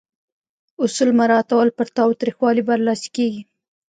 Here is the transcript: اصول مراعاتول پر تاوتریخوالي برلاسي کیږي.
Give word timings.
اصول 0.83 1.09
مراعاتول 1.19 1.67
پر 1.77 1.87
تاوتریخوالي 1.97 2.61
برلاسي 2.69 3.09
کیږي. 3.15 3.41